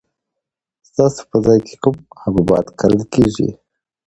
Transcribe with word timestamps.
ستاسو 0.89 1.21
په 1.29 1.37
ځای 1.45 1.59
کې 1.67 1.75
کوم 1.83 1.95
حبوبات 2.21 2.65
کرل 2.79 3.01
کیږي؟ 3.13 3.49